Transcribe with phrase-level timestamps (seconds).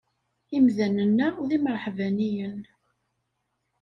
[0.57, 2.59] Imdanen-a d imreḥbaniyen.